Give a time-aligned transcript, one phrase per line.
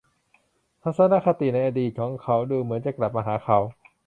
[0.83, 3.57] ทัศนคติในอดีตของเขาดูเหมือนจะกลับมาหาเขา